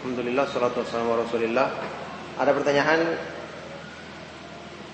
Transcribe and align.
Alhamdulillah 0.00 0.48
salatu 0.48 0.80
wassalamu 0.80 1.20
rasulillah. 1.20 1.68
Ada 2.40 2.56
pertanyaan 2.56 3.00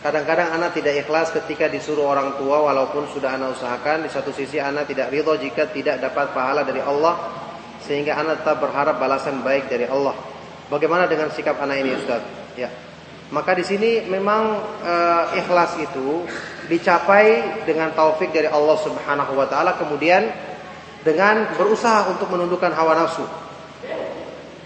Kadang-kadang 0.06 0.54
anak 0.54 0.70
tidak 0.78 1.02
ikhlas 1.02 1.34
ketika 1.34 1.66
disuruh 1.66 2.06
orang 2.06 2.38
tua 2.38 2.62
walaupun 2.62 3.10
sudah 3.10 3.34
anak 3.34 3.58
usahakan. 3.58 4.06
Di 4.06 4.10
satu 4.10 4.30
sisi 4.30 4.58
anak 4.62 4.86
tidak 4.86 5.10
ridho 5.10 5.34
jika 5.34 5.66
tidak 5.70 5.98
dapat 5.98 6.30
pahala 6.30 6.62
dari 6.62 6.78
Allah. 6.78 7.26
Sehingga 7.82 8.14
anak 8.14 8.46
tetap 8.46 8.62
berharap 8.62 9.02
balasan 9.02 9.42
baik 9.42 9.66
dari 9.66 9.86
Allah. 9.86 10.14
Bagaimana 10.70 11.10
dengan 11.10 11.30
sikap 11.34 11.58
anak 11.58 11.82
ini 11.82 11.90
Ustaz? 11.98 12.22
Ya. 12.54 12.70
Maka 13.34 13.58
di 13.58 13.66
sini 13.66 14.06
memang 14.06 14.62
e, 14.82 14.94
ikhlas 15.42 15.74
itu 15.82 16.22
dicapai 16.70 17.62
dengan 17.66 17.90
taufik 17.90 18.30
dari 18.30 18.46
Allah 18.46 18.78
Subhanahu 18.78 19.34
wa 19.34 19.46
taala 19.50 19.74
kemudian 19.74 20.30
dengan 21.02 21.50
berusaha 21.58 22.10
untuk 22.14 22.30
menundukkan 22.30 22.70
hawa 22.74 22.94
nafsu. 22.94 23.45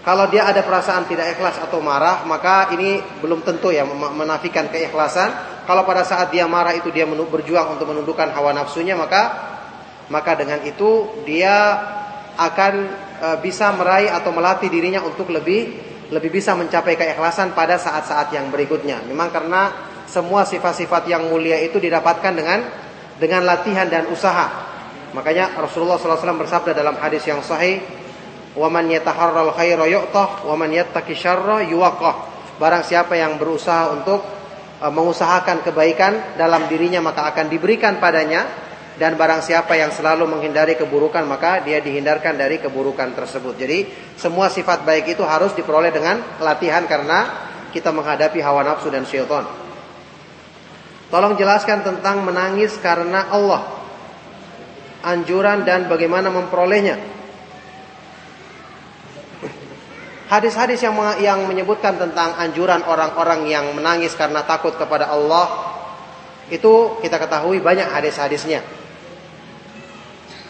Kalau 0.01 0.25
dia 0.33 0.49
ada 0.49 0.65
perasaan 0.65 1.05
tidak 1.05 1.37
ikhlas 1.37 1.61
atau 1.61 1.77
marah, 1.77 2.25
maka 2.25 2.73
ini 2.73 2.97
belum 3.21 3.45
tentu 3.45 3.69
ya 3.69 3.85
menafikan 3.85 4.65
keikhlasan. 4.73 5.29
Kalau 5.69 5.85
pada 5.85 6.01
saat 6.01 6.33
dia 6.33 6.49
marah 6.49 6.73
itu 6.73 6.89
dia 6.89 7.05
berjuang 7.05 7.77
untuk 7.77 7.85
menundukkan 7.85 8.33
hawa 8.33 8.49
nafsunya, 8.49 8.97
maka 8.97 9.53
maka 10.09 10.33
dengan 10.33 10.57
itu 10.65 11.21
dia 11.21 11.77
akan 12.33 12.73
e, 13.21 13.27
bisa 13.45 13.69
meraih 13.77 14.09
atau 14.09 14.33
melatih 14.33 14.73
dirinya 14.73 15.05
untuk 15.05 15.29
lebih 15.29 15.69
lebih 16.09 16.33
bisa 16.33 16.57
mencapai 16.57 16.97
keikhlasan 16.97 17.53
pada 17.53 17.77
saat-saat 17.77 18.33
yang 18.33 18.49
berikutnya. 18.49 19.05
Memang 19.05 19.29
karena 19.29 19.69
semua 20.09 20.49
sifat-sifat 20.49 21.07
yang 21.07 21.29
mulia 21.29 21.61
itu 21.61 21.77
didapatkan 21.77 22.33
dengan 22.33 22.59
dengan 23.21 23.45
latihan 23.45 23.85
dan 23.85 24.09
usaha. 24.09 24.49
Makanya 25.13 25.55
Rasulullah 25.61 26.01
SAW 26.01 26.41
bersabda 26.41 26.73
dalam 26.73 26.97
hadis 26.97 27.23
yang 27.29 27.39
sahih, 27.45 27.79
Wa 28.51 28.67
man 28.67 28.91
yataharral 28.91 29.55
khaira 29.55 29.87
yu'tah 29.87 30.43
wa 30.43 30.55
man 30.59 30.75
syarra 31.15 31.63
yuwaqah. 31.63 32.15
Barang 32.59 32.83
siapa 32.83 33.15
yang 33.15 33.39
berusaha 33.39 33.95
untuk 33.95 34.21
uh, 34.81 34.91
mengusahakan 34.91 35.63
kebaikan 35.63 36.35
dalam 36.35 36.67
dirinya 36.67 36.99
maka 36.99 37.31
akan 37.31 37.47
diberikan 37.47 37.97
padanya 37.97 38.45
dan 38.99 39.15
barang 39.15 39.41
siapa 39.41 39.79
yang 39.79 39.89
selalu 39.89 40.27
menghindari 40.27 40.75
keburukan 40.75 41.23
maka 41.25 41.63
dia 41.63 41.79
dihindarkan 41.79 42.35
dari 42.35 42.59
keburukan 42.59 43.15
tersebut. 43.15 43.55
Jadi 43.55 43.79
semua 44.19 44.51
sifat 44.51 44.83
baik 44.83 45.15
itu 45.17 45.23
harus 45.23 45.55
diperoleh 45.55 45.89
dengan 45.89 46.21
latihan 46.43 46.85
karena 46.85 47.49
kita 47.71 47.89
menghadapi 47.89 48.43
hawa 48.43 48.67
nafsu 48.67 48.91
dan 48.91 49.07
syaitan. 49.07 49.47
Tolong 51.11 51.35
jelaskan 51.35 51.83
tentang 51.83 52.23
menangis 52.23 52.75
karena 52.79 53.27
Allah. 53.31 53.79
Anjuran 55.01 55.67
dan 55.67 55.91
bagaimana 55.91 56.29
memperolehnya. 56.29 57.20
Hadis-hadis 60.31 60.79
yang 60.79 60.95
yang 61.19 61.43
menyebutkan 61.43 61.99
tentang 61.99 62.31
anjuran 62.39 62.87
orang-orang 62.87 63.51
yang 63.51 63.75
menangis 63.75 64.15
karena 64.15 64.47
takut 64.47 64.71
kepada 64.79 65.11
Allah 65.11 65.75
itu 66.47 67.03
kita 67.03 67.19
ketahui 67.19 67.59
banyak 67.59 67.91
hadis-hadisnya. 67.91 68.63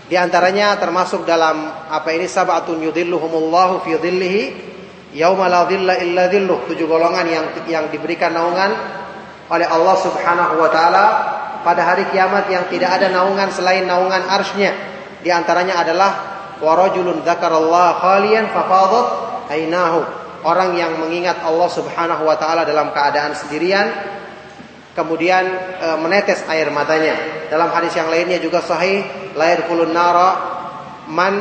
Di 0.05 0.13
antaranya 0.21 0.77
termasuk 0.77 1.25
dalam 1.25 1.65
apa 1.89 2.13
ini 2.13 2.29
sabatun 2.29 2.77
yudhilluhumullahu 2.77 3.81
fi 3.81 3.97
dhillihi 3.97 4.43
yauma 5.17 5.49
la 5.49 5.65
dhilla 5.65 5.97
illa 5.97 6.29
dhilluh. 6.29 6.69
Tujuh 6.69 6.85
golongan 6.85 7.25
yang 7.25 7.45
yang 7.65 7.85
diberikan 7.89 8.37
naungan 8.37 8.77
oleh 9.49 9.65
Allah 9.65 9.95
Subhanahu 9.97 10.61
wa 10.61 10.69
taala 10.69 11.05
pada 11.65 11.89
hari 11.89 12.05
kiamat 12.13 12.45
yang 12.53 12.69
tidak 12.69 13.01
ada 13.01 13.09
naungan 13.09 13.49
selain 13.49 13.89
naungan 13.89 14.29
arsy-Nya. 14.29 14.77
Di 15.25 15.33
antaranya 15.33 15.81
adalah 15.81 16.11
warajulun 16.61 17.25
dzakarallaha 17.25 17.97
khalian 17.97 18.45
fafadat 18.53 19.20
ainahu 19.51 19.99
orang 20.47 20.73
yang 20.79 20.95
mengingat 20.97 21.43
Allah 21.43 21.69
Subhanahu 21.69 22.23
wa 22.23 22.39
taala 22.39 22.63
dalam 22.63 22.89
keadaan 22.95 23.35
sendirian 23.35 23.91
kemudian 24.91 25.43
e, 25.79 25.87
menetes 25.99 26.43
air 26.51 26.67
matanya. 26.71 27.47
Dalam 27.47 27.71
hadis 27.71 27.95
yang 27.95 28.11
lainnya 28.11 28.39
juga 28.39 28.63
sahih 28.63 29.03
la 29.35 29.55
yadkhulun 29.55 29.91
nara 29.91 30.29
man 31.07 31.39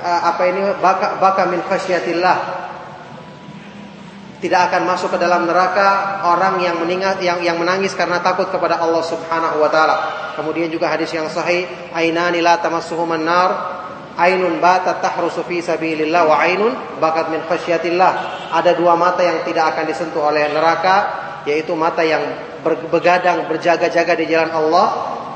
e, 0.00 0.08
apa 0.08 0.42
ini 0.48 0.60
baka 0.80 1.20
baka 1.20 1.42
min 1.48 1.60
khasyatillah. 1.64 2.64
Tidak 4.36 4.60
akan 4.68 4.84
masuk 4.84 5.16
ke 5.16 5.18
dalam 5.18 5.48
neraka 5.48 6.20
orang 6.28 6.60
yang 6.60 6.76
meninggal 6.76 7.16
yang 7.24 7.40
yang 7.40 7.56
menangis 7.56 7.96
karena 7.96 8.20
takut 8.20 8.52
kepada 8.52 8.76
Allah 8.80 9.00
Subhanahu 9.00 9.64
wa 9.64 9.70
taala. 9.72 9.96
Kemudian 10.36 10.68
juga 10.68 10.92
hadis 10.92 11.08
yang 11.16 11.32
sahih, 11.32 11.64
ainani 11.96 12.44
la 12.44 12.60
tamassuhuman 12.60 13.24
nar 13.24 13.50
Ainun 14.16 14.64
batat 14.64 15.04
tahrusu 15.04 15.44
fi 15.44 15.60
sabilillah 15.60 16.24
wa 16.24 16.40
ainun 16.40 16.72
bakat 16.96 17.28
min 17.28 17.44
khasyatillah. 17.44 18.12
Ada 18.48 18.72
dua 18.72 18.96
mata 18.96 19.20
yang 19.20 19.44
tidak 19.44 19.76
akan 19.76 19.84
disentuh 19.84 20.24
oleh 20.24 20.48
neraka, 20.48 20.96
yaitu 21.44 21.76
mata 21.76 22.00
yang 22.00 22.24
begadang 22.64 23.44
berjaga-jaga 23.44 24.16
di 24.16 24.24
jalan 24.32 24.50
Allah 24.50 24.86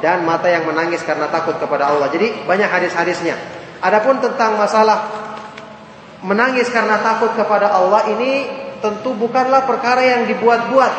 dan 0.00 0.24
mata 0.24 0.48
yang 0.48 0.64
menangis 0.64 1.04
karena 1.04 1.28
takut 1.28 1.60
kepada 1.60 1.92
Allah. 1.92 2.08
Jadi 2.08 2.48
banyak 2.48 2.66
hadis-hadisnya. 2.66 3.36
Adapun 3.84 4.20
tentang 4.20 4.56
masalah 4.56 5.08
menangis 6.24 6.68
karena 6.68 7.00
takut 7.00 7.32
kepada 7.36 7.72
Allah 7.72 8.08
ini 8.12 8.48
tentu 8.80 9.12
bukanlah 9.12 9.68
perkara 9.68 10.00
yang 10.04 10.22
dibuat-buat. 10.28 10.92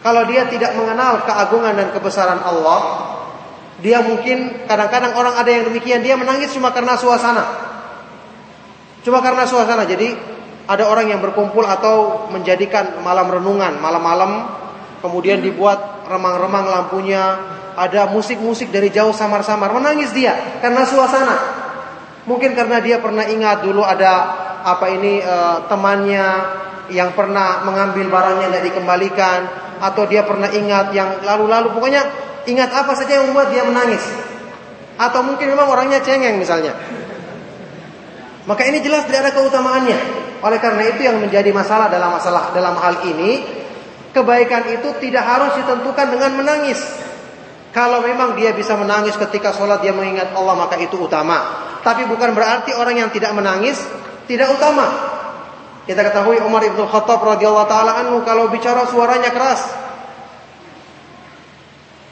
Kalau 0.00 0.22
dia 0.28 0.48
tidak 0.48 0.72
mengenal 0.76 1.24
keagungan 1.24 1.74
dan 1.76 1.88
kebesaran 1.92 2.40
Allah, 2.40 2.80
dia 3.84 4.00
mungkin 4.00 4.64
kadang-kadang 4.64 5.12
orang 5.12 5.36
ada 5.36 5.50
yang 5.52 5.68
demikian, 5.68 6.00
dia 6.00 6.16
menangis 6.16 6.52
cuma 6.56 6.72
karena 6.72 6.96
suasana. 6.96 7.44
Cuma 9.04 9.20
karena 9.20 9.44
suasana. 9.44 9.84
Jadi 9.84 10.16
ada 10.66 10.88
orang 10.88 11.12
yang 11.12 11.20
berkumpul 11.20 11.62
atau 11.62 12.26
menjadikan 12.32 13.04
malam 13.04 13.28
renungan, 13.28 13.76
malam-malam 13.78 14.48
kemudian 15.04 15.44
dibuat 15.44 16.08
remang-remang 16.08 16.66
lampunya, 16.66 17.38
ada 17.76 18.08
musik-musik 18.08 18.72
dari 18.72 18.88
jauh 18.88 19.12
samar-samar, 19.12 19.70
menangis 19.76 20.10
dia 20.16 20.58
karena 20.64 20.88
suasana. 20.88 21.36
Mungkin 22.26 22.56
karena 22.58 22.82
dia 22.82 22.98
pernah 22.98 23.22
ingat 23.28 23.62
dulu 23.62 23.86
ada 23.86 24.42
apa 24.66 24.90
ini 24.90 25.22
e, 25.22 25.36
temannya 25.70 26.26
yang 26.90 27.14
pernah 27.14 27.62
mengambil 27.62 28.10
barangnya 28.10 28.50
tidak 28.50 28.64
dikembalikan 28.74 29.38
atau 29.78 30.02
dia 30.10 30.26
pernah 30.26 30.50
ingat 30.50 30.90
yang 30.90 31.22
lalu-lalu 31.22 31.70
pokoknya 31.70 32.02
Ingat 32.46 32.70
apa 32.70 32.94
saja 32.94 33.20
yang 33.20 33.30
membuat 33.30 33.50
dia 33.50 33.66
menangis. 33.66 34.02
Atau 34.96 35.20
mungkin 35.26 35.50
memang 35.50 35.66
orangnya 35.66 36.00
cengeng 36.00 36.38
misalnya. 36.40 36.72
Maka 38.46 38.62
ini 38.70 38.78
jelas 38.80 39.04
tidak 39.10 39.28
ada 39.28 39.32
keutamaannya. 39.34 39.98
Oleh 40.40 40.58
karena 40.62 40.82
itu 40.86 41.02
yang 41.02 41.18
menjadi 41.18 41.50
masalah 41.50 41.90
dalam 41.90 42.14
masalah 42.14 42.54
dalam 42.54 42.78
hal 42.78 43.02
ini, 43.10 43.42
kebaikan 44.14 44.70
itu 44.70 44.88
tidak 45.02 45.26
harus 45.26 45.58
ditentukan 45.58 46.06
dengan 46.14 46.32
menangis. 46.38 46.78
Kalau 47.74 48.00
memang 48.00 48.38
dia 48.38 48.56
bisa 48.56 48.72
menangis 48.78 49.18
ketika 49.20 49.52
sholat 49.52 49.84
dia 49.84 49.92
mengingat 49.92 50.32
Allah 50.32 50.54
maka 50.56 50.80
itu 50.80 50.96
utama. 50.96 51.66
Tapi 51.84 52.08
bukan 52.08 52.32
berarti 52.32 52.72
orang 52.72 53.04
yang 53.04 53.10
tidak 53.12 53.36
menangis 53.36 53.76
tidak 54.24 54.48
utama. 54.54 54.86
Kita 55.86 56.02
ketahui 56.02 56.42
Umar 56.42 56.66
ibn 56.66 56.82
Khattab 56.82 57.22
radhiyallahu 57.22 57.68
taala 57.70 58.00
anhu 58.00 58.24
kalau 58.26 58.50
bicara 58.50 58.88
suaranya 58.90 59.30
keras, 59.30 59.70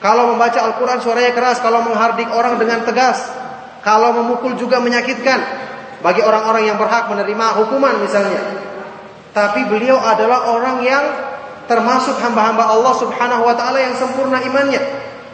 kalau 0.04 0.36
membaca 0.36 0.60
Al-Quran 0.60 1.00
suaranya 1.00 1.32
keras, 1.32 1.64
kalau 1.64 1.80
menghardik 1.80 2.28
orang 2.28 2.60
dengan 2.60 2.84
tegas, 2.84 3.24
kalau 3.80 4.12
memukul 4.12 4.52
juga 4.52 4.76
menyakitkan 4.76 5.40
bagi 6.04 6.20
orang-orang 6.20 6.68
yang 6.68 6.76
berhak 6.76 7.08
menerima 7.08 7.46
hukuman 7.64 8.04
misalnya. 8.04 8.36
Tapi 9.32 9.64
beliau 9.64 9.96
adalah 9.96 10.52
orang 10.52 10.84
yang 10.84 11.04
termasuk 11.64 12.20
hamba-hamba 12.20 12.68
Allah 12.68 12.94
Subhanahu 13.00 13.48
wa 13.48 13.56
taala 13.56 13.80
yang 13.80 13.96
sempurna 13.96 14.44
imannya. 14.44 14.84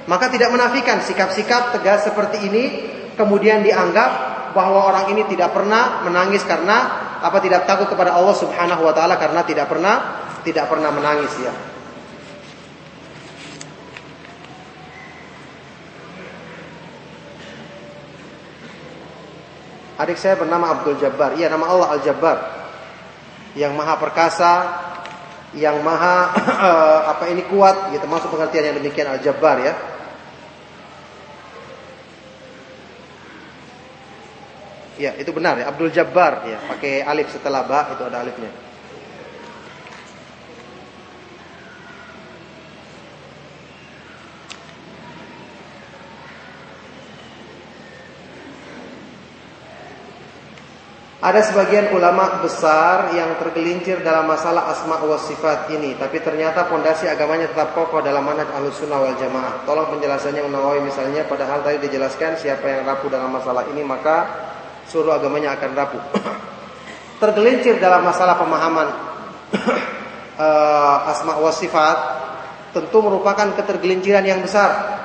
Maka 0.06 0.30
tidak 0.30 0.54
menafikan 0.54 1.02
sikap-sikap 1.02 1.74
tegas 1.74 2.06
seperti 2.06 2.46
ini 2.46 2.62
kemudian 3.18 3.66
dianggap 3.66 4.54
bahwa 4.54 4.86
orang 4.86 5.10
ini 5.10 5.26
tidak 5.26 5.50
pernah 5.50 6.06
menangis 6.06 6.46
karena 6.46 7.10
apa 7.18 7.42
tidak 7.42 7.66
takut 7.66 7.90
kepada 7.90 8.14
Allah 8.14 8.38
Subhanahu 8.38 8.86
wa 8.86 8.94
taala 8.94 9.18
karena 9.18 9.42
tidak 9.42 9.66
pernah 9.66 10.30
tidak 10.46 10.70
pernah 10.70 10.94
menangis 10.94 11.34
ya. 11.42 11.69
Adik 20.00 20.16
saya 20.16 20.40
bernama 20.40 20.72
Abdul 20.72 20.96
Jabbar. 20.96 21.36
Iya, 21.36 21.52
nama 21.52 21.68
Allah 21.68 21.88
Al-Jabbar. 22.00 22.38
Yang 23.52 23.72
maha 23.76 23.94
perkasa, 24.00 24.52
yang 25.52 25.84
maha 25.84 26.32
apa 27.12 27.28
ini 27.28 27.44
kuat, 27.44 27.92
gitu. 27.92 28.08
Masuk 28.08 28.32
pengertian 28.32 28.72
yang 28.72 28.76
demikian 28.80 29.12
Al-Jabbar 29.12 29.60
ya. 29.60 29.74
Ya, 34.96 35.12
itu 35.20 35.28
benar 35.36 35.60
ya. 35.60 35.68
Abdul 35.68 35.92
Jabbar 35.92 36.48
ya, 36.48 36.64
pakai 36.64 37.04
alif 37.04 37.28
setelah 37.36 37.68
ba 37.68 37.92
itu 37.92 38.00
ada 38.00 38.24
alifnya. 38.24 38.69
Ada 51.20 51.52
sebagian 51.52 51.92
ulama 51.92 52.40
besar 52.40 53.12
yang 53.12 53.36
tergelincir 53.36 54.00
dalam 54.00 54.24
masalah 54.24 54.72
asma 54.72 54.96
wa 55.04 55.20
sifat 55.20 55.68
ini, 55.68 55.92
tapi 55.92 56.16
ternyata 56.24 56.64
fondasi 56.64 57.12
agamanya 57.12 57.44
tetap 57.52 57.76
kokoh 57.76 58.00
dalam 58.00 58.24
manhaj 58.24 58.48
Ahlus 58.56 58.80
Sunnah 58.80 59.04
wal 59.04 59.12
Jamaah. 59.20 59.68
Tolong 59.68 59.92
penjelasannya 59.92 60.48
Nawawi 60.48 60.80
misalnya 60.80 61.28
padahal 61.28 61.60
tadi 61.60 61.76
dijelaskan 61.84 62.40
siapa 62.40 62.64
yang 62.64 62.88
rapuh 62.88 63.12
dalam 63.12 63.28
masalah 63.28 63.68
ini 63.68 63.84
maka 63.84 64.48
seluruh 64.88 65.20
agamanya 65.20 65.60
akan 65.60 65.70
rapuh. 65.76 66.02
tergelincir 67.20 67.76
dalam 67.76 68.00
masalah 68.00 68.40
pemahaman 68.40 68.88
uh, 70.40 70.96
asma 71.12 71.36
wa 71.36 71.52
sifat 71.52 71.96
tentu 72.72 72.96
merupakan 73.04 73.60
ketergelinciran 73.60 74.24
yang 74.24 74.40
besar. 74.40 75.04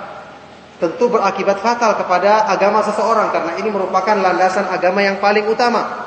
Tentu 0.79 1.07
berakibat 1.07 1.59
fatal 1.63 1.95
kepada 1.99 2.51
agama 2.51 2.83
seseorang 2.83 3.31
karena 3.31 3.55
ini 3.59 3.67
merupakan 3.71 4.15
landasan 4.15 4.67
agama 4.71 5.03
yang 5.03 5.19
paling 5.19 5.47
utama. 5.47 6.04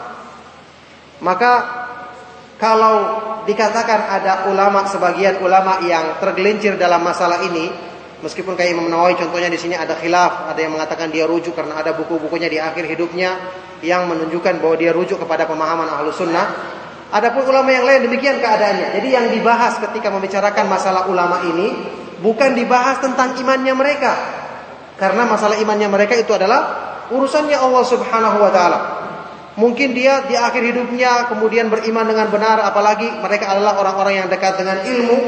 Maka 1.19 1.53
kalau 2.59 2.94
dikatakan 3.47 4.11
ada 4.11 4.32
ulama 4.50 4.82
sebagian 4.91 5.38
ulama 5.43 5.79
yang 5.87 6.19
tergelincir 6.19 6.75
dalam 6.75 7.03
masalah 7.06 7.43
ini, 7.47 7.70
meskipun 8.19 8.59
kayak 8.59 8.75
Imam 8.75 8.91
Nawawi 8.91 9.15
contohnya 9.15 9.47
di 9.47 9.59
sini 9.59 9.79
ada 9.79 9.94
khilaf, 9.94 10.50
ada 10.50 10.59
yang 10.59 10.75
mengatakan 10.75 11.11
dia 11.11 11.26
rujuk 11.26 11.55
karena 11.55 11.79
ada 11.79 11.94
buku-bukunya 11.94 12.50
di 12.50 12.59
akhir 12.59 12.87
hidupnya 12.87 13.38
yang 13.82 14.11
menunjukkan 14.11 14.59
bahwa 14.59 14.75
dia 14.75 14.91
rujuk 14.91 15.23
kepada 15.23 15.47
pemahaman 15.47 15.87
ahlu 15.87 16.11
sunnah. 16.11 16.76
Adapun 17.09 17.47
ulama 17.49 17.73
yang 17.73 17.88
lain 17.88 18.05
demikian 18.05 18.37
keadaannya. 18.37 19.00
Jadi 19.00 19.09
yang 19.09 19.26
dibahas 19.32 19.81
ketika 19.81 20.12
membicarakan 20.12 20.69
masalah 20.69 21.09
ulama 21.09 21.41
ini 21.47 21.73
bukan 22.21 22.53
dibahas 22.53 23.00
tentang 23.00 23.38
imannya 23.38 23.73
mereka. 23.73 24.12
Karena 24.99 25.25
masalah 25.25 25.56
imannya 25.56 25.88
mereka 25.88 26.19
itu 26.19 26.35
adalah 26.35 26.91
urusannya 27.09 27.56
Allah 27.56 27.85
Subhanahu 27.87 28.37
wa 28.43 28.50
taala. 28.50 28.79
Mungkin 29.58 29.90
dia 29.90 30.22
di 30.22 30.38
akhir 30.38 30.62
hidupnya 30.62 31.26
kemudian 31.26 31.66
beriman 31.66 32.06
dengan 32.06 32.31
benar 32.31 32.62
apalagi 32.62 33.10
mereka 33.19 33.50
adalah 33.50 33.75
orang-orang 33.82 34.22
yang 34.22 34.28
dekat 34.31 34.55
dengan 34.55 34.87
ilmu 34.87 35.19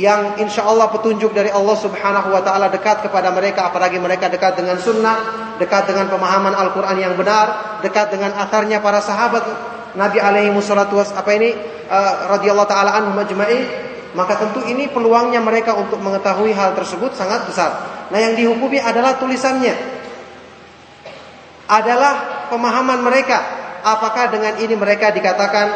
yang 0.00 0.40
insya 0.40 0.64
Allah 0.64 0.88
petunjuk 0.88 1.36
dari 1.36 1.52
Allah 1.52 1.76
Subhanahu 1.76 2.32
wa 2.32 2.40
taala 2.40 2.72
dekat 2.72 3.04
kepada 3.04 3.28
mereka 3.28 3.68
apalagi 3.68 4.00
mereka 4.00 4.32
dekat 4.32 4.56
dengan 4.56 4.80
sunnah, 4.80 5.16
dekat 5.60 5.92
dengan 5.92 6.08
pemahaman 6.08 6.56
Al-Qur'an 6.56 6.96
yang 6.96 7.12
benar, 7.20 7.78
dekat 7.84 8.16
dengan 8.16 8.32
akarnya 8.32 8.80
para 8.80 9.04
sahabat 9.04 9.44
Nabi 9.92 10.16
alaihi 10.16 10.56
wassalatu 10.56 10.96
apa 10.96 11.30
ini 11.36 11.52
uh, 11.92 12.32
radhiyallahu 12.32 12.64
taala 12.64 12.96
anhum 12.96 13.18
ajma'in 13.20 13.90
maka 14.16 14.40
tentu 14.40 14.64
ini 14.66 14.88
peluangnya 14.88 15.44
mereka 15.44 15.76
untuk 15.76 16.00
mengetahui 16.00 16.56
hal 16.56 16.72
tersebut 16.74 17.12
sangat 17.12 17.44
besar. 17.44 17.70
Nah, 18.10 18.18
yang 18.18 18.34
dihukumi 18.34 18.82
adalah 18.82 19.20
tulisannya. 19.20 19.76
Adalah 21.70 22.39
pemahaman 22.50 23.00
mereka. 23.00 23.38
Apakah 23.80 24.28
dengan 24.28 24.60
ini 24.60 24.76
mereka 24.76 25.08
dikatakan 25.08 25.66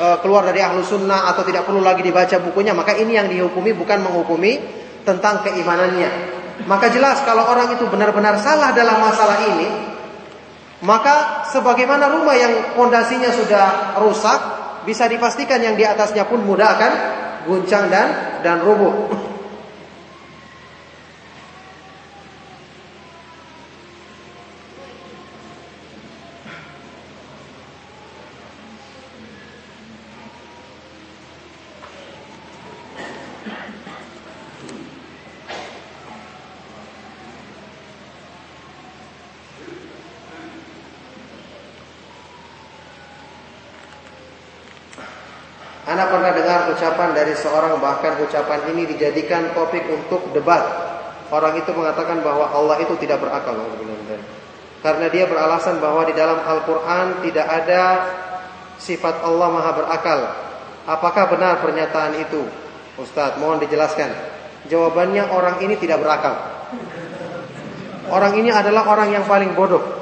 uh, 0.00 0.16
keluar 0.24 0.48
dari 0.48 0.64
ahlu 0.64 0.80
sunnah 0.80 1.28
atau 1.28 1.44
tidak 1.44 1.68
perlu 1.68 1.84
lagi 1.84 2.00
dibaca 2.00 2.40
bukunya? 2.40 2.72
Maka 2.72 2.96
ini 2.96 3.18
yang 3.18 3.28
dihukumi 3.28 3.76
bukan 3.76 4.00
menghukumi 4.00 4.56
tentang 5.04 5.44
keimanannya. 5.44 6.40
Maka 6.64 6.88
jelas 6.88 7.20
kalau 7.24 7.44
orang 7.44 7.76
itu 7.76 7.84
benar-benar 7.88 8.40
salah 8.40 8.72
dalam 8.72 9.00
masalah 9.00 9.44
ini, 9.52 9.68
maka 10.84 11.44
sebagaimana 11.52 12.08
rumah 12.08 12.36
yang 12.36 12.76
pondasinya 12.76 13.28
sudah 13.32 13.96
rusak, 14.00 14.40
bisa 14.88 15.04
dipastikan 15.04 15.60
yang 15.60 15.76
di 15.76 15.84
atasnya 15.84 16.24
pun 16.24 16.40
mudah 16.40 16.68
akan 16.76 16.92
guncang 17.44 17.92
dan 17.92 18.40
dan 18.40 18.64
rubuh. 18.64 19.12
Anda 45.88 46.06
pernah 46.12 46.30
dengar 46.36 46.68
ucapan 46.70 47.16
dari 47.16 47.32
seorang 47.34 47.80
bahkan 47.80 48.20
ucapan 48.20 48.68
ini 48.76 48.84
dijadikan 48.94 49.50
topik 49.56 49.84
untuk 49.88 50.28
debat. 50.36 50.62
Orang 51.30 51.56
itu 51.56 51.70
mengatakan 51.72 52.20
bahwa 52.20 52.50
Allah 52.50 52.76
itu 52.82 52.94
tidak 53.00 53.22
berakal. 53.22 53.54
Karena 54.80 55.06
dia 55.12 55.24
beralasan 55.28 55.78
bahwa 55.78 56.08
di 56.08 56.14
dalam 56.16 56.40
Al-Quran 56.40 57.20
tidak 57.24 57.46
ada 57.46 57.82
sifat 58.80 59.20
Allah 59.22 59.48
maha 59.52 59.70
berakal. 59.76 60.20
Apakah 60.88 61.28
benar 61.28 61.60
pernyataan 61.60 62.16
itu? 62.18 62.48
Ustadz, 62.96 63.38
mohon 63.38 63.60
dijelaskan. 63.60 64.10
Jawabannya 64.68 65.28
orang 65.32 65.60
ini 65.64 65.76
tidak 65.76 66.00
berakal. 66.00 66.34
Orang 68.10 68.34
ini 68.40 68.50
adalah 68.50 68.88
orang 68.88 69.14
yang 69.14 69.24
paling 69.28 69.54
bodoh. 69.54 69.99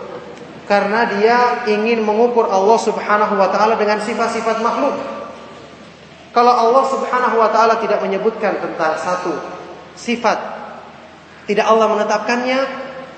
Karena 0.69 1.09
dia 1.17 1.65
ingin 1.65 2.05
mengukur 2.05 2.45
Allah 2.45 2.77
subhanahu 2.77 3.41
wa 3.41 3.49
ta'ala 3.49 3.81
dengan 3.81 4.05
sifat-sifat 4.05 4.61
makhluk. 4.61 5.19
Kalau 6.39 6.55
Allah 6.55 6.85
Subhanahu 6.87 7.41
wa 7.41 7.51
taala 7.51 7.83
tidak 7.83 7.99
menyebutkan 7.99 8.61
tentang 8.63 8.95
satu 9.01 9.33
sifat 9.99 10.39
tidak 11.51 11.65
Allah 11.65 11.89
menetapkannya, 11.89 12.61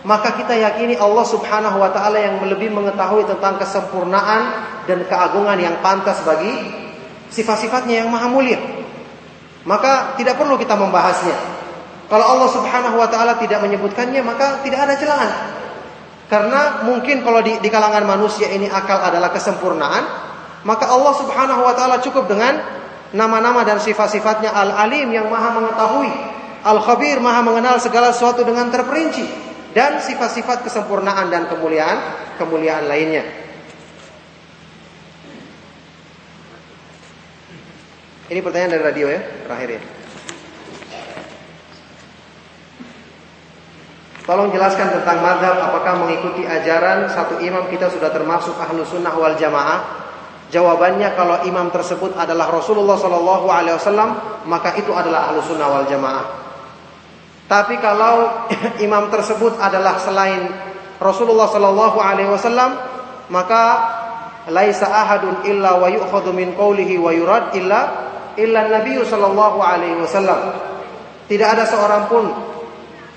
maka 0.06 0.38
kita 0.38 0.54
yakini 0.54 0.94
Allah 0.94 1.26
Subhanahu 1.26 1.82
wa 1.82 1.90
taala 1.90 2.16
yang 2.16 2.38
lebih 2.46 2.70
mengetahui 2.70 3.26
tentang 3.26 3.58
kesempurnaan 3.58 4.42
dan 4.86 5.02
keagungan 5.04 5.58
yang 5.58 5.76
pantas 5.82 6.22
bagi 6.22 6.54
sifat-sifatnya 7.28 8.06
yang 8.06 8.08
maha 8.08 8.30
mulia. 8.30 8.56
Maka 9.66 10.16
tidak 10.16 10.38
perlu 10.38 10.56
kita 10.56 10.78
membahasnya. 10.78 11.36
Kalau 12.06 12.24
Allah 12.24 12.48
Subhanahu 12.54 12.96
wa 12.96 13.10
taala 13.10 13.36
tidak 13.36 13.60
menyebutkannya, 13.60 14.22
maka 14.22 14.62
tidak 14.62 14.86
ada 14.88 14.94
celaan. 14.96 15.59
Karena 16.30 16.86
mungkin 16.86 17.26
kalau 17.26 17.42
di, 17.42 17.58
di 17.58 17.66
kalangan 17.66 18.06
manusia 18.06 18.46
ini 18.54 18.70
akal 18.70 19.02
adalah 19.02 19.34
kesempurnaan, 19.34 20.04
maka 20.62 20.86
Allah 20.86 21.14
Subhanahu 21.18 21.66
wa 21.66 21.74
taala 21.74 21.98
cukup 21.98 22.30
dengan 22.30 22.54
nama-nama 23.10 23.66
dan 23.66 23.82
sifat-sifatnya 23.82 24.54
Al-Alim 24.54 25.10
yang 25.10 25.26
maha 25.26 25.58
mengetahui, 25.58 26.14
Al-Khabir 26.62 27.18
maha 27.18 27.42
mengenal 27.42 27.82
segala 27.82 28.14
sesuatu 28.14 28.46
dengan 28.46 28.70
terperinci 28.70 29.26
dan 29.74 29.98
sifat-sifat 29.98 30.62
kesempurnaan 30.62 31.34
dan 31.34 31.50
kemuliaan 31.50 31.98
kemuliaan 32.38 32.86
lainnya. 32.86 33.26
Ini 38.30 38.38
pertanyaan 38.38 38.78
dari 38.78 38.84
radio 38.86 39.06
ya, 39.10 39.20
terakhir 39.50 39.70
ya. 39.74 39.99
Tolong 44.30 44.54
jelaskan 44.54 44.94
tentang 44.94 45.26
madhab 45.26 45.58
apakah 45.58 46.06
mengikuti 46.06 46.46
ajaran 46.46 47.10
satu 47.10 47.42
imam 47.42 47.66
kita 47.66 47.90
sudah 47.90 48.14
termasuk 48.14 48.54
ahlu 48.62 48.86
sunnah 48.86 49.10
wal 49.10 49.34
jamaah 49.34 50.06
Jawabannya 50.54 51.18
kalau 51.18 51.42
imam 51.46 51.70
tersebut 51.74 52.14
adalah 52.14 52.46
Rasulullah 52.50 52.94
Wasallam 52.94 54.10
maka 54.46 54.74
itu 54.78 54.94
adalah 54.94 55.30
ahlu 55.30 55.42
sunnah 55.42 55.66
wal 55.66 55.86
jamaah. 55.86 56.26
Tapi 57.46 57.78
kalau 57.82 58.46
imam 58.86 59.10
tersebut 59.14 59.58
adalah 59.58 59.98
selain 60.02 60.46
Rasulullah 61.02 61.46
Wasallam 61.50 62.70
maka 63.34 63.62
laisa 64.50 64.90
ahadun 64.90 65.42
illa 65.46 65.74
wa 65.74 65.86
yu'khadhu 65.86 66.34
min 66.34 66.54
qawlihi 66.58 66.98
wa 66.98 67.14
yurad 67.14 67.54
illa 67.54 68.10
illa 68.34 68.66
Nabi 68.66 68.98
Wasallam. 68.98 70.40
Tidak 71.30 71.46
ada 71.46 71.62
seorang 71.62 72.10
pun 72.10 72.49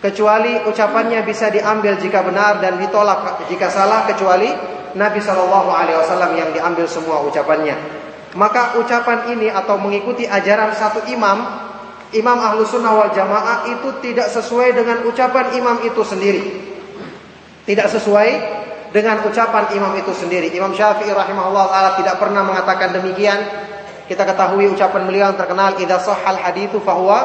kecuali 0.03 0.67
ucapannya 0.67 1.23
bisa 1.23 1.47
diambil 1.47 1.95
jika 1.95 2.19
benar 2.19 2.59
dan 2.59 2.75
ditolak 2.75 3.47
jika 3.47 3.71
salah 3.71 4.03
kecuali 4.03 4.51
Nabi 4.99 5.23
Shallallahu 5.23 5.69
Alaihi 5.71 5.95
Wasallam 5.95 6.35
yang 6.35 6.49
diambil 6.51 6.83
semua 6.91 7.23
ucapannya. 7.23 8.03
Maka 8.35 8.75
ucapan 8.75 9.31
ini 9.31 9.47
atau 9.47 9.79
mengikuti 9.79 10.27
ajaran 10.27 10.75
satu 10.75 11.07
imam, 11.07 11.39
imam 12.11 12.37
ahlu 12.37 12.67
sunnah 12.67 12.91
wal 12.91 13.13
jamaah 13.15 13.63
itu 13.71 14.03
tidak 14.03 14.27
sesuai 14.27 14.75
dengan 14.75 15.07
ucapan 15.07 15.55
imam 15.55 15.79
itu 15.87 16.01
sendiri. 16.03 16.43
Tidak 17.63 17.87
sesuai 17.87 18.29
dengan 18.91 19.23
ucapan 19.23 19.71
imam 19.71 19.95
itu 19.95 20.11
sendiri. 20.11 20.51
Imam 20.51 20.75
Syafi'i 20.75 21.15
rahimahullah 21.15 21.65
taala 21.71 21.91
tidak 21.95 22.19
pernah 22.19 22.43
mengatakan 22.43 22.91
demikian. 22.91 23.39
Kita 24.03 24.27
ketahui 24.27 24.67
ucapan 24.67 25.01
beliau 25.07 25.31
yang 25.31 25.39
terkenal, 25.39 25.79
"Idza 25.79 25.95
sahhal 26.03 26.37
haditsu 26.43 26.83
fahuwa 26.83 27.19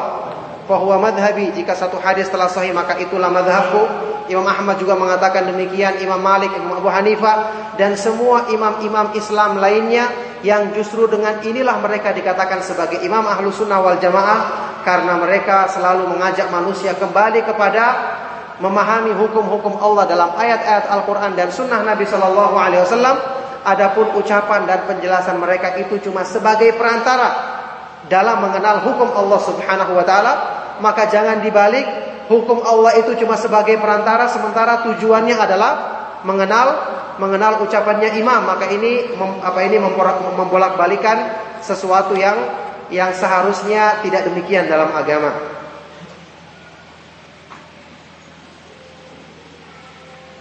fahuwa 0.69 1.09
madhabi." 1.09 1.49
Jika 1.57 1.73
satu 1.73 1.97
hadis 1.97 2.29
telah 2.29 2.45
sahih 2.45 2.69
maka 2.77 3.01
itulah 3.01 3.33
madhabku. 3.33 3.81
Imam 4.29 4.45
Ahmad 4.45 4.77
juga 4.77 4.93
mengatakan 4.93 5.49
demikian, 5.49 5.97
Imam 6.05 6.21
Malik, 6.21 6.53
Imam 6.53 6.77
Abu 6.77 6.85
Hanifah 6.85 7.49
dan 7.81 7.97
semua 7.97 8.45
imam-imam 8.53 9.09
Islam 9.17 9.57
lainnya 9.57 10.05
yang 10.45 10.69
justru 10.77 11.09
dengan 11.09 11.41
inilah 11.41 11.81
mereka 11.81 12.13
dikatakan 12.13 12.61
sebagai 12.61 13.01
imam 13.01 13.25
ahlu 13.25 13.49
sunnah 13.49 13.81
wal 13.81 13.97
jamaah 13.97 14.69
karena 14.85 15.17
mereka 15.19 15.67
selalu 15.67 16.13
mengajak 16.15 16.47
manusia 16.53 16.95
kembali 16.95 17.43
kepada 17.43 17.83
memahami 18.59 19.15
hukum-hukum 19.15 19.79
Allah 19.79 20.07
dalam 20.07 20.29
ayat-ayat 20.35 20.87
Al-Quran 20.91 21.35
dan 21.35 21.49
sunnah 21.51 21.83
Nabi 21.83 22.03
Shallallahu 22.07 22.55
Alaihi 22.55 22.83
Wasallam 22.83 23.15
adapun 23.63 24.11
ucapan 24.15 24.67
dan 24.67 24.87
penjelasan 24.87 25.39
mereka 25.39 25.75
itu 25.79 25.99
cuma 26.03 26.23
sebagai 26.23 26.75
perantara 26.75 27.59
dalam 28.07 28.43
mengenal 28.43 28.83
hukum 28.83 29.11
Allah 29.11 29.39
Subhanahu 29.43 29.91
wa 29.95 30.03
taala, 30.07 30.33
maka 30.79 31.07
jangan 31.11 31.43
dibalik 31.43 31.85
hukum 32.31 32.63
Allah 32.63 32.99
itu 32.99 33.15
cuma 33.19 33.35
sebagai 33.35 33.75
perantara 33.79 34.27
sementara 34.31 34.85
tujuannya 34.87 35.35
adalah 35.35 35.71
mengenal 36.23 36.67
mengenal 37.19 37.59
ucapannya 37.67 38.15
imam, 38.15 38.47
maka 38.47 38.71
ini 38.71 39.11
mem, 39.11 39.43
apa 39.43 39.59
ini 39.67 39.75
membolak-balikan 40.39 41.35
sesuatu 41.59 42.15
yang 42.15 42.39
yang 42.89 43.11
seharusnya 43.11 44.01
tidak 44.01 44.25
demikian 44.31 44.65
dalam 44.65 44.89
agama. 44.95 45.35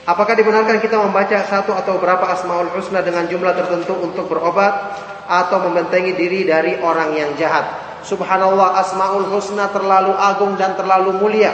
Apakah 0.09 0.33
dibenarkan 0.41 0.81
kita 0.81 0.97
membaca 0.97 1.37
satu 1.45 1.77
atau 1.77 2.01
berapa 2.01 2.25
asmaul 2.33 2.73
husna 2.73 3.05
dengan 3.05 3.29
jumlah 3.29 3.53
tertentu 3.53 3.93
untuk 4.01 4.25
berobat 4.33 4.97
atau 5.29 5.69
membentengi 5.69 6.17
diri 6.17 6.49
dari 6.49 6.81
orang 6.81 7.13
yang 7.13 7.37
jahat? 7.37 7.88
Subhanallah 8.07 8.79
asmaul 8.83 9.27
husna 9.33 9.71
terlalu 9.75 10.15
agung 10.15 10.55
dan 10.55 10.79
terlalu 10.79 11.19
mulia 11.19 11.51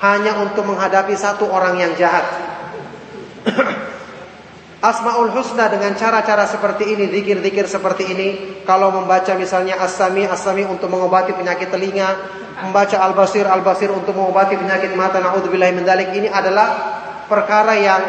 hanya 0.00 0.36
untuk 0.44 0.68
menghadapi 0.68 1.16
satu 1.16 1.48
orang 1.48 1.80
yang 1.80 1.92
jahat. 1.96 2.26
Asmaul 4.76 5.32
Husna 5.32 5.72
dengan 5.72 5.96
cara-cara 5.96 6.44
seperti 6.44 6.92
ini, 6.92 7.08
zikir-zikir 7.08 7.64
seperti 7.64 8.04
ini, 8.12 8.28
kalau 8.68 8.92
membaca 8.92 9.32
misalnya 9.34 9.80
As-Sami, 9.80 10.28
As-Sami 10.28 10.68
untuk 10.68 10.92
mengobati 10.92 11.32
penyakit 11.32 11.72
telinga, 11.72 12.12
membaca 12.60 13.00
Al-Basir, 13.00 13.48
Al-Basir 13.48 13.88
untuk 13.88 14.12
mengobati 14.12 14.54
penyakit 14.54 14.92
mata, 14.92 15.18
naudzubillahi 15.18 15.80
min 15.80 15.88
ini 15.88 16.28
adalah 16.28 16.68
perkara 17.24 17.74
yang 17.74 18.02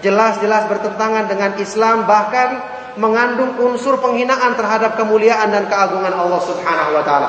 jelas-jelas 0.00 0.68
bertentangan 0.72 1.28
dengan 1.28 1.52
Islam 1.60 2.08
bahkan 2.08 2.64
mengandung 2.96 3.56
unsur 3.60 4.00
penghinaan 4.00 4.56
terhadap 4.56 4.96
kemuliaan 4.96 5.52
dan 5.52 5.68
keagungan 5.68 6.12
Allah 6.12 6.40
Subhanahu 6.42 6.90
wa 6.96 7.02
taala. 7.04 7.28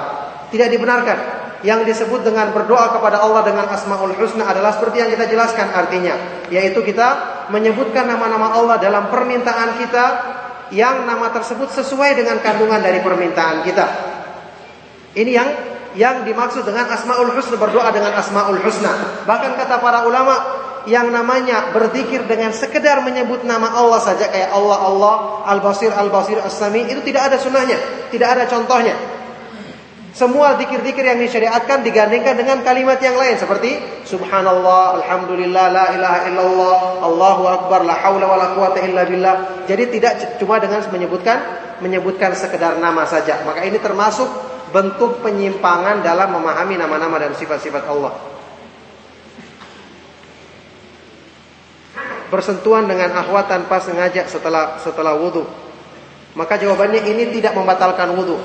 Tidak 0.52 0.68
dibenarkan. 0.72 1.20
Yang 1.66 1.90
disebut 1.90 2.22
dengan 2.22 2.54
berdoa 2.54 2.94
kepada 2.94 3.18
Allah 3.18 3.42
dengan 3.42 3.66
Asmaul 3.66 4.14
Husna 4.14 4.46
adalah 4.46 4.78
seperti 4.78 5.02
yang 5.02 5.10
kita 5.10 5.26
jelaskan 5.26 5.74
artinya, 5.74 6.14
yaitu 6.54 6.86
kita 6.86 7.42
menyebutkan 7.50 8.06
nama-nama 8.06 8.54
Allah 8.54 8.78
dalam 8.78 9.10
permintaan 9.10 9.82
kita 9.82 10.06
yang 10.70 11.10
nama 11.10 11.34
tersebut 11.34 11.74
sesuai 11.74 12.14
dengan 12.14 12.38
kandungan 12.46 12.78
dari 12.78 13.02
permintaan 13.02 13.66
kita. 13.66 13.86
Ini 15.18 15.32
yang 15.34 15.50
yang 15.98 16.22
dimaksud 16.22 16.62
dengan 16.62 16.94
Asmaul 16.94 17.34
Husna 17.34 17.58
berdoa 17.58 17.90
dengan 17.90 18.14
Asmaul 18.14 18.62
Husna. 18.62 19.26
Bahkan 19.26 19.58
kata 19.58 19.82
para 19.82 20.06
ulama 20.06 20.57
yang 20.88 21.12
namanya 21.12 21.76
berzikir 21.76 22.24
dengan 22.24 22.56
sekedar 22.56 23.04
menyebut 23.04 23.44
nama 23.44 23.76
Allah 23.76 24.00
saja 24.00 24.32
kayak 24.32 24.56
Allah 24.56 24.78
Allah 24.80 25.16
Al-Basir 25.52 25.92
Al-Basir 25.92 26.40
As-Sami 26.40 26.88
itu 26.88 27.04
tidak 27.04 27.28
ada 27.32 27.38
sunnahnya, 27.38 27.76
tidak 28.10 28.40
ada 28.40 28.44
contohnya. 28.48 28.96
Semua 30.18 30.58
zikir-zikir 30.58 31.06
yang 31.06 31.22
disyariatkan 31.22 31.86
digandingkan 31.86 32.34
dengan 32.42 32.66
kalimat 32.66 32.98
yang 32.98 33.14
lain 33.22 33.38
seperti 33.38 33.78
subhanallah, 34.02 34.98
alhamdulillah, 34.98 35.66
la 35.70 35.86
ilaha 35.94 36.20
illallah, 36.26 36.78
Allahu 37.06 37.44
akbar, 37.46 37.86
la 37.86 37.94
haula 38.02 38.26
wala 38.26 38.58
quwata 38.58 38.82
illa 38.82 39.06
billah. 39.06 39.36
Jadi 39.70 39.94
tidak 39.94 40.42
cuma 40.42 40.58
dengan 40.58 40.82
menyebutkan 40.90 41.38
menyebutkan 41.86 42.34
sekedar 42.34 42.82
nama 42.82 43.06
saja. 43.06 43.46
Maka 43.46 43.62
ini 43.62 43.78
termasuk 43.78 44.26
bentuk 44.74 45.22
penyimpangan 45.22 46.02
dalam 46.02 46.34
memahami 46.34 46.82
nama-nama 46.82 47.22
dan 47.22 47.38
sifat-sifat 47.38 47.86
Allah. 47.86 48.37
Bersentuhan 52.28 52.86
dengan 52.88 53.16
akhwat 53.16 53.52
tanpa 53.52 53.80
sengaja 53.80 54.28
setelah 54.28 54.80
setelah 54.80 55.16
wudhu. 55.16 55.48
Maka 56.38 56.60
jawabannya 56.62 57.02
ini 57.08 57.34
tidak 57.34 57.58
membatalkan 57.58 58.14
wudhu. 58.14 58.38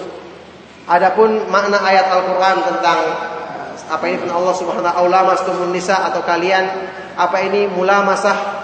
Adapun 0.88 1.46
makna 1.52 1.78
ayat 1.84 2.10
Al-Quran 2.10 2.56
tentang 2.66 2.98
apa 3.92 4.04
ini 4.08 4.24
Allah 4.30 4.54
Subhanahu 4.56 4.82
wa 4.82 4.94
taala 4.94 5.68
nisa 5.70 6.00
atau 6.08 6.24
kalian 6.24 6.64
apa 7.14 7.36
ini 7.44 7.68
mula 7.68 8.00
masah 8.02 8.62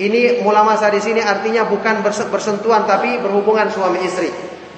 ini 0.00 0.40
mula 0.40 0.64
masa 0.64 0.88
di 0.88 1.00
sini 1.04 1.20
artinya 1.20 1.68
bukan 1.68 2.00
bersentuhan 2.04 2.88
tapi 2.88 3.20
berhubungan 3.20 3.68
suami 3.68 4.00
istri. 4.02 4.32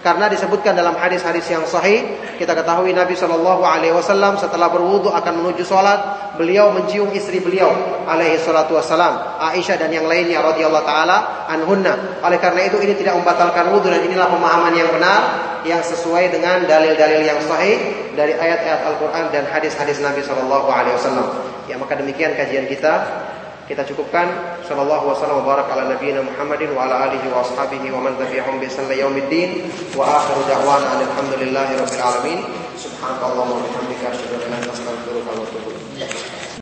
Karena 0.05 0.29
disebutkan 0.29 0.77
dalam 0.77 1.01
hadis-hadis 1.01 1.49
yang 1.49 1.65
sahih, 1.65 2.05
kita 2.37 2.53
ketahui 2.53 2.93
Nabi 2.93 3.17
Shallallahu 3.17 3.65
Alaihi 3.65 3.97
Wasallam 3.97 4.37
setelah 4.37 4.69
berwudu 4.69 5.09
akan 5.09 5.41
menuju 5.41 5.65
sholat, 5.65 6.37
beliau 6.37 6.77
mencium 6.77 7.09
istri 7.17 7.41
beliau, 7.41 7.73
alaihi 8.05 8.37
salatu 8.37 8.77
wasallam, 8.77 9.41
Aisyah 9.41 9.81
dan 9.81 9.89
yang 9.97 10.05
lainnya 10.05 10.45
radhiyallahu 10.45 10.85
taala 10.85 11.49
anhunna. 11.49 12.21
Oleh 12.21 12.37
karena 12.37 12.69
itu 12.69 12.85
ini 12.85 12.93
tidak 13.01 13.17
membatalkan 13.17 13.73
wudu 13.73 13.89
dan 13.89 14.05
inilah 14.05 14.29
pemahaman 14.29 14.77
yang 14.77 14.93
benar 14.93 15.21
yang 15.65 15.81
sesuai 15.81 16.29
dengan 16.29 16.69
dalil-dalil 16.69 17.25
yang 17.25 17.41
sahih 17.41 17.81
dari 18.13 18.37
ayat-ayat 18.37 18.85
Al-Quran 18.85 19.33
dan 19.33 19.49
hadis-hadis 19.49 20.05
Nabi 20.05 20.21
Shallallahu 20.21 20.69
Alaihi 20.69 21.01
Wasallam. 21.01 21.29
Ya 21.65 21.81
maka 21.81 21.97
demikian 21.97 22.37
kajian 22.37 22.69
kita. 22.69 23.24
Kita 23.65 23.81
cukupkan. 23.89 24.61
Sallallahu 24.69 25.09
wasallam 25.09 25.41
wa 25.41 25.57
barak 25.57 25.73
ala 25.73 25.89
nabiyina 25.97 26.21
Muhammadin 26.21 26.77
wa 26.77 26.85
ala 26.85 27.09
alihi 27.09 27.33
wa 27.33 27.41
ashabihi 27.41 27.89
wa 27.89 28.05
man 28.05 28.13
tabi'ahum 28.21 28.61
bi 28.61 28.69
ihsan 28.69 28.89
yaumiddin. 28.93 29.65
Wa 29.97 30.21
akhiru 30.21 30.45
da'wana 30.45 31.01
alhamdulillahi 31.01 31.73
rabbil 31.81 32.05
alamin. 32.05 32.39
Subhanakallahumma 32.77 33.57
wa 33.57 33.65
bihamdika 33.65 34.13
asyhadu 34.13 34.37
an 34.37 34.53
la 34.53 34.59
ilaha 34.61 34.61
illa 34.61 34.61
anta 34.61 34.73
astaghfiruka 34.77 35.31
wa 35.33 35.44